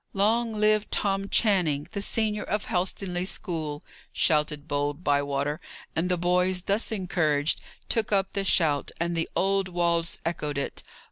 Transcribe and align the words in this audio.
"Long 0.13 0.51
live 0.51 0.89
Tom 0.89 1.29
Channing, 1.29 1.87
the 1.91 2.01
senior 2.01 2.41
of 2.41 2.65
Helstonleigh 2.65 3.27
school!" 3.27 3.83
shouted 4.11 4.67
bold 4.67 5.03
Bywater; 5.03 5.61
and 5.95 6.09
the 6.09 6.17
boys, 6.17 6.63
thus 6.63 6.91
encouraged, 6.91 7.61
took 7.87 8.11
up 8.11 8.31
the 8.31 8.43
shout, 8.43 8.89
and 8.99 9.15
the 9.15 9.29
old 9.35 9.67
walls 9.67 10.17
echoed 10.25 10.57
it. 10.57 10.81